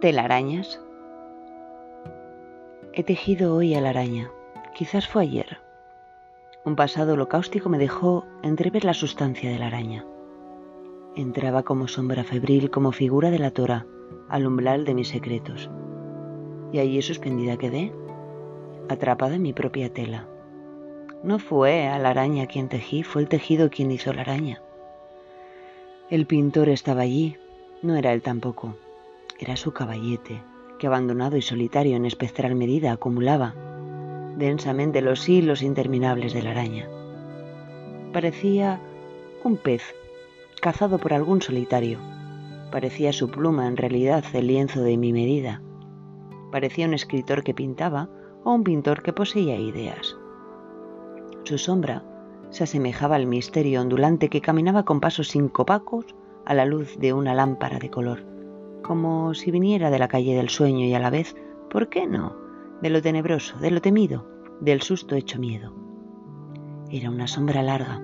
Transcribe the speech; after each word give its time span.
telarañas. 0.00 0.80
He 2.94 3.04
tejido 3.04 3.54
hoy 3.54 3.74
a 3.74 3.82
la 3.82 3.90
araña, 3.90 4.30
quizás 4.74 5.06
fue 5.06 5.22
ayer. 5.22 5.58
Un 6.64 6.74
pasado 6.74 7.12
holocáustico 7.12 7.68
me 7.68 7.78
dejó 7.78 8.24
entrever 8.42 8.84
la 8.84 8.94
sustancia 8.94 9.50
de 9.50 9.58
la 9.58 9.66
araña. 9.66 10.06
Entraba 11.16 11.62
como 11.64 11.86
sombra 11.86 12.24
febril, 12.24 12.70
como 12.70 12.92
figura 12.92 13.30
de 13.30 13.38
la 13.38 13.50
tora, 13.50 13.86
al 14.28 14.46
umbral 14.46 14.84
de 14.86 14.94
mis 14.94 15.08
secretos. 15.08 15.70
Y 16.72 16.78
allí 16.78 17.02
suspendida 17.02 17.58
quedé, 17.58 17.92
atrapada 18.88 19.34
en 19.34 19.42
mi 19.42 19.52
propia 19.52 19.92
tela. 19.92 20.26
No 21.22 21.38
fue 21.38 21.88
a 21.88 21.98
la 21.98 22.10
araña 22.10 22.46
quien 22.46 22.68
tejí, 22.68 23.02
fue 23.02 23.20
el 23.20 23.28
tejido 23.28 23.68
quien 23.68 23.90
hizo 23.90 24.14
la 24.14 24.22
araña. 24.22 24.62
El 26.08 26.26
pintor 26.26 26.70
estaba 26.70 27.02
allí, 27.02 27.36
no 27.82 27.96
era 27.96 28.12
él 28.12 28.22
tampoco, 28.22 28.76
era 29.40 29.56
su 29.56 29.72
caballete, 29.72 30.42
que 30.78 30.86
abandonado 30.86 31.36
y 31.36 31.42
solitario 31.42 31.96
en 31.96 32.04
espectral 32.04 32.54
medida 32.54 32.92
acumulaba 32.92 33.54
densamente 34.36 35.00
los 35.00 35.28
hilos 35.28 35.62
interminables 35.62 36.32
de 36.34 36.42
la 36.42 36.50
araña. 36.50 36.88
Parecía 38.12 38.80
un 39.42 39.56
pez 39.56 39.82
cazado 40.60 40.98
por 40.98 41.14
algún 41.14 41.40
solitario. 41.40 41.98
Parecía 42.70 43.12
su 43.12 43.30
pluma 43.30 43.66
en 43.66 43.76
realidad 43.76 44.24
el 44.34 44.46
lienzo 44.46 44.82
de 44.82 44.96
mi 44.96 45.12
medida. 45.12 45.62
Parecía 46.52 46.86
un 46.86 46.94
escritor 46.94 47.42
que 47.42 47.54
pintaba 47.54 48.10
o 48.44 48.52
un 48.52 48.62
pintor 48.62 49.02
que 49.02 49.12
poseía 49.12 49.56
ideas. 49.56 50.16
Su 51.44 51.58
sombra 51.58 52.04
se 52.50 52.64
asemejaba 52.64 53.16
al 53.16 53.26
misterio 53.26 53.80
ondulante 53.80 54.28
que 54.28 54.40
caminaba 54.40 54.84
con 54.84 55.00
pasos 55.00 55.28
sincopacos 55.28 56.06
a 56.44 56.54
la 56.54 56.64
luz 56.64 56.98
de 56.98 57.12
una 57.12 57.34
lámpara 57.34 57.78
de 57.78 57.90
color 57.90 58.39
como 58.82 59.34
si 59.34 59.50
viniera 59.50 59.90
de 59.90 59.98
la 59.98 60.08
calle 60.08 60.34
del 60.34 60.48
sueño 60.48 60.84
y 60.86 60.94
a 60.94 61.00
la 61.00 61.10
vez, 61.10 61.36
¿por 61.70 61.88
qué 61.88 62.06
no?, 62.06 62.36
de 62.82 62.90
lo 62.90 63.02
tenebroso, 63.02 63.58
de 63.58 63.70
lo 63.70 63.80
temido, 63.80 64.26
del 64.60 64.82
susto 64.82 65.14
hecho 65.14 65.38
miedo. 65.38 65.72
Era 66.90 67.10
una 67.10 67.26
sombra 67.26 67.62
larga, 67.62 68.02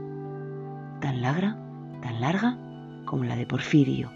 tan 1.00 1.22
larga, 1.22 1.56
tan 2.02 2.20
larga 2.20 2.58
como 3.04 3.24
la 3.24 3.36
de 3.36 3.46
Porfirio, 3.46 4.10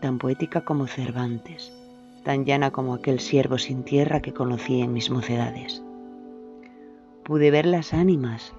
tan 0.00 0.18
poética 0.18 0.64
como 0.64 0.86
Cervantes, 0.86 1.72
tan 2.24 2.44
llana 2.44 2.70
como 2.70 2.94
aquel 2.94 3.20
siervo 3.20 3.58
sin 3.58 3.84
tierra 3.84 4.20
que 4.20 4.32
conocí 4.32 4.80
en 4.80 4.92
mis 4.92 5.10
mocedades. 5.10 5.82
Pude 7.24 7.50
ver 7.50 7.66
las 7.66 7.94
ánimas, 7.94 8.52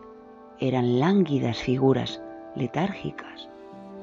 eran 0.60 1.00
lánguidas 1.00 1.58
figuras, 1.58 2.22
letárgicas, 2.56 3.50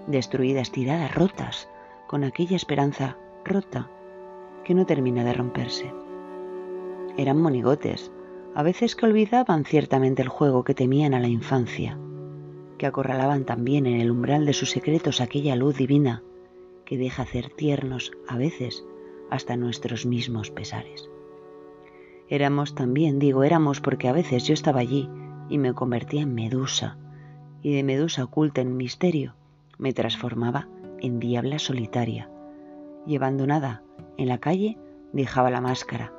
destruidas, 0.06 0.70
tiradas, 0.70 1.14
rotas, 1.14 1.68
con 2.06 2.24
aquella 2.24 2.56
esperanza 2.56 3.16
rota, 3.44 3.90
que 4.64 4.74
no 4.74 4.86
termina 4.86 5.24
de 5.24 5.32
romperse. 5.32 5.92
Eran 7.16 7.40
monigotes, 7.40 8.12
a 8.54 8.62
veces 8.62 8.96
que 8.96 9.06
olvidaban 9.06 9.64
ciertamente 9.64 10.22
el 10.22 10.28
juego 10.28 10.64
que 10.64 10.74
temían 10.74 11.14
a 11.14 11.20
la 11.20 11.28
infancia, 11.28 11.98
que 12.78 12.86
acorralaban 12.86 13.44
también 13.44 13.86
en 13.86 14.00
el 14.00 14.10
umbral 14.10 14.46
de 14.46 14.52
sus 14.52 14.70
secretos 14.70 15.20
aquella 15.20 15.54
luz 15.56 15.76
divina 15.76 16.22
que 16.84 16.98
deja 16.98 17.22
hacer 17.22 17.50
tiernos 17.50 18.10
a 18.26 18.36
veces 18.36 18.84
hasta 19.30 19.56
nuestros 19.56 20.06
mismos 20.06 20.50
pesares. 20.50 21.08
Éramos 22.28 22.74
también, 22.74 23.18
digo, 23.18 23.44
éramos 23.44 23.80
porque 23.80 24.08
a 24.08 24.12
veces 24.12 24.46
yo 24.46 24.54
estaba 24.54 24.80
allí 24.80 25.08
y 25.48 25.58
me 25.58 25.74
convertía 25.74 26.22
en 26.22 26.34
medusa, 26.34 26.96
y 27.62 27.74
de 27.74 27.82
medusa 27.82 28.24
oculta 28.24 28.60
en 28.60 28.76
misterio 28.76 29.34
me 29.78 29.92
transformaba 29.92 30.68
en 31.00 31.20
diabla 31.20 31.58
solitaria, 31.58 32.30
y 33.06 33.16
abandonada 33.16 33.82
en 34.16 34.28
la 34.28 34.38
calle 34.38 34.78
dejaba 35.12 35.50
la 35.50 35.60
máscara 35.60 36.12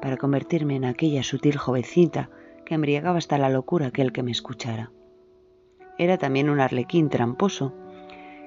para 0.00 0.16
convertirme 0.16 0.76
en 0.76 0.84
aquella 0.84 1.22
sutil 1.22 1.56
jovencita 1.56 2.30
que 2.64 2.74
embriagaba 2.74 3.18
hasta 3.18 3.38
la 3.38 3.48
locura 3.48 3.86
aquel 3.86 4.12
que 4.12 4.22
me 4.22 4.30
escuchara. 4.30 4.90
Era 5.98 6.18
también 6.18 6.50
un 6.50 6.60
arlequín 6.60 7.08
tramposo 7.08 7.72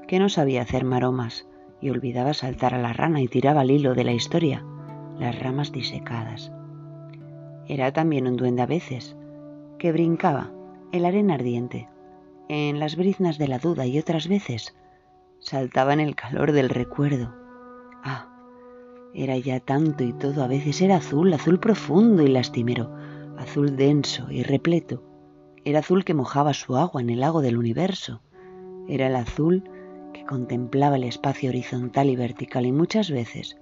que 0.07 0.19
no 0.19 0.29
sabía 0.29 0.61
hacer 0.61 0.83
maromas 0.83 1.47
y 1.81 1.89
olvidaba 1.89 2.33
saltar 2.33 2.73
a 2.73 2.79
la 2.79 2.93
rana 2.93 3.21
y 3.21 3.27
tiraba 3.27 3.61
al 3.61 3.71
hilo 3.71 3.95
de 3.95 4.03
la 4.03 4.13
historia 4.13 4.63
las 5.19 5.37
ramas 5.39 5.71
disecadas. 5.71 6.51
Era 7.67 7.91
también 7.91 8.27
un 8.27 8.37
duende 8.37 8.61
a 8.61 8.67
veces 8.67 9.15
que 9.77 9.91
brincaba 9.91 10.51
en 10.91 11.01
la 11.01 11.09
arena 11.09 11.35
ardiente, 11.35 11.89
en 12.49 12.79
las 12.79 12.95
briznas 12.95 13.37
de 13.37 13.47
la 13.47 13.59
duda 13.59 13.85
y 13.85 13.99
otras 13.99 14.27
veces 14.27 14.75
saltaba 15.39 15.93
en 15.93 15.99
el 15.99 16.15
calor 16.15 16.51
del 16.51 16.69
recuerdo 16.69 17.46
Ah, 18.03 18.27
era 19.13 19.37
ya 19.37 19.59
tanto 19.59 20.03
y 20.03 20.13
todo, 20.13 20.43
a 20.43 20.47
veces 20.47 20.81
era 20.81 20.97
azul, 20.97 21.33
azul 21.33 21.59
profundo 21.59 22.23
y 22.23 22.27
lastimero, 22.27 22.93
azul 23.37 23.75
denso 23.75 24.31
y 24.31 24.43
repleto. 24.43 25.03
Era 25.65 25.79
azul 25.79 26.05
que 26.05 26.13
mojaba 26.13 26.53
su 26.53 26.77
agua 26.77 27.01
en 27.01 27.09
el 27.09 27.19
lago 27.19 27.41
del 27.41 27.57
universo. 27.57 28.21
Era 28.87 29.07
el 29.07 29.15
azul 29.15 29.63
que 30.13 30.25
contemplaba 30.25 30.95
el 30.95 31.03
espacio 31.03 31.49
horizontal 31.49 32.09
y 32.09 32.15
vertical 32.15 32.65
y 32.65 32.71
muchas 32.71 33.11
veces 33.11 33.57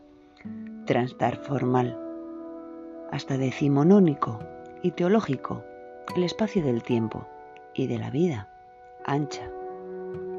transformal, 0.86 1.98
hasta 3.12 3.38
decimonónico 3.38 4.40
y 4.84 4.92
teológico, 4.92 5.64
el 6.16 6.24
espacio 6.24 6.64
del 6.64 6.84
tiempo 6.84 7.26
y 7.74 7.88
de 7.88 7.98
la 7.98 8.12
vida, 8.12 8.50
ancha 9.06 9.50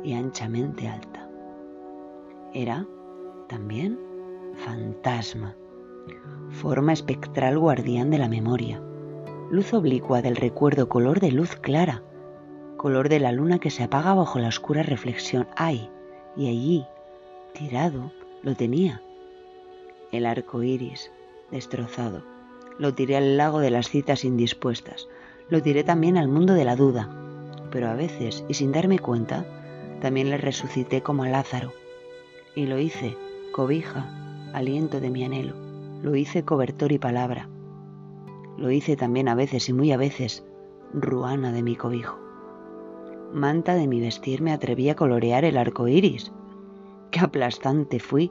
y 0.04 0.14
anchamente 0.14 0.88
alta. 0.88 1.28
Era 2.54 2.86
también 3.46 3.98
fantasma, 4.56 5.54
forma 6.50 6.92
espectral 6.92 7.58
guardián 7.58 8.10
de 8.10 8.18
la 8.18 8.28
memoria, 8.28 8.80
luz 9.50 9.72
oblicua 9.74 10.22
del 10.22 10.36
recuerdo, 10.36 10.88
color 10.88 11.20
de 11.20 11.30
luz 11.30 11.56
clara, 11.56 12.02
color 12.76 13.08
de 13.08 13.20
la 13.20 13.32
luna 13.32 13.58
que 13.58 13.70
se 13.70 13.84
apaga 13.84 14.14
bajo 14.14 14.38
la 14.38 14.48
oscura 14.48 14.82
reflexión. 14.82 15.46
¡Ay! 15.56 15.90
Y 16.36 16.48
allí, 16.48 16.86
tirado, 17.54 18.12
lo 18.42 18.54
tenía. 18.54 19.02
El 20.12 20.26
arco 20.26 20.62
iris, 20.62 21.10
destrozado. 21.50 22.22
Lo 22.78 22.94
tiré 22.94 23.16
al 23.16 23.36
lago 23.36 23.60
de 23.60 23.70
las 23.70 23.88
citas 23.88 24.24
indispuestas. 24.24 25.08
Lo 25.48 25.62
tiré 25.62 25.84
también 25.84 26.16
al 26.16 26.28
mundo 26.28 26.54
de 26.54 26.64
la 26.64 26.76
duda. 26.76 27.08
Pero 27.70 27.88
a 27.88 27.94
veces, 27.94 28.44
y 28.48 28.54
sin 28.54 28.72
darme 28.72 28.98
cuenta, 28.98 29.44
también 30.00 30.30
le 30.30 30.36
resucité 30.36 31.02
como 31.02 31.24
a 31.24 31.28
Lázaro. 31.28 31.72
Y 32.54 32.66
lo 32.66 32.78
hice 32.78 33.16
cobija, 33.56 34.04
aliento 34.52 35.00
de 35.00 35.08
mi 35.08 35.24
anhelo. 35.24 35.54
Lo 36.02 36.14
hice 36.14 36.44
cobertor 36.44 36.92
y 36.92 36.98
palabra. 36.98 37.48
Lo 38.58 38.70
hice 38.70 38.96
también 38.96 39.30
a 39.30 39.34
veces 39.34 39.70
y 39.70 39.72
muy 39.72 39.92
a 39.92 39.96
veces 39.96 40.44
ruana 40.92 41.52
de 41.52 41.62
mi 41.62 41.74
cobijo. 41.74 42.18
Manta 43.32 43.74
de 43.74 43.86
mi 43.86 43.98
vestir 43.98 44.42
me 44.42 44.52
atreví 44.52 44.90
a 44.90 44.94
colorear 44.94 45.46
el 45.46 45.56
arco 45.56 45.88
iris. 45.88 46.32
Qué 47.10 47.20
aplastante 47.20 47.98
fui. 47.98 48.30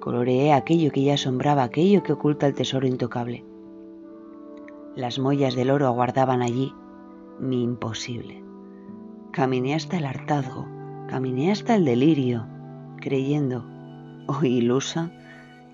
Coloreé 0.00 0.54
aquello 0.54 0.90
que 0.90 1.02
ya 1.02 1.14
asombraba, 1.14 1.64
aquello 1.64 2.02
que 2.02 2.14
oculta 2.14 2.46
el 2.46 2.54
tesoro 2.54 2.86
intocable. 2.86 3.44
Las 4.96 5.18
mollas 5.18 5.54
del 5.54 5.68
oro 5.68 5.86
aguardaban 5.86 6.40
allí 6.40 6.72
mi 7.38 7.62
imposible. 7.62 8.42
Caminé 9.32 9.74
hasta 9.74 9.98
el 9.98 10.06
hartazgo, 10.06 10.66
caminé 11.08 11.52
hasta 11.52 11.74
el 11.74 11.84
delirio, 11.84 12.46
creyendo 13.02 13.66
o 14.26 14.44
ilusa 14.44 15.10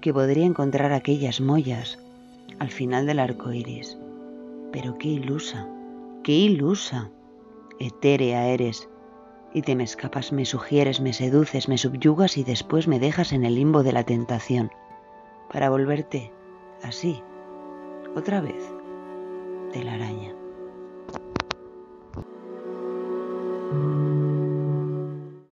que 0.01 0.13
podría 0.13 0.47
encontrar 0.47 0.93
aquellas 0.93 1.41
mollas 1.41 1.99
al 2.59 2.71
final 2.71 3.07
del 3.07 3.19
arco 3.19 3.53
iris. 3.53 3.99
Pero 4.73 4.99
qué 4.99 5.09
ilusa, 5.09 5.69
qué 6.23 6.33
ilusa. 6.33 7.11
Etérea 7.81 8.49
eres, 8.49 8.89
y 9.55 9.63
te 9.63 9.77
me 9.77 9.85
escapas, 9.85 10.33
me 10.33 10.45
sugieres, 10.45 11.01
me 11.01 11.13
seduces, 11.13 11.69
me 11.69 11.79
subyugas 11.79 12.37
y 12.37 12.45
después 12.45 12.89
me 12.89 12.99
dejas 12.99 13.33
en 13.33 13.45
el 13.45 13.55
limbo 13.55 13.83
de 13.83 13.93
la 13.93 14.03
tentación, 14.03 14.71
para 15.53 15.71
volverte 15.71 16.33
así, 16.83 17.23
otra 18.17 18.41
vez, 18.41 18.63
de 19.73 19.85
la 19.85 19.95
araña. 19.95 20.35